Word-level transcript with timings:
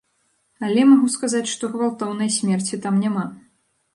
Але 0.67 0.85
магу 0.93 1.09
сказаць, 1.15 1.51
што 1.51 1.69
гвалтоўнай 1.75 2.33
смерці 2.39 2.81
там 2.87 2.93
няма. 3.05 3.29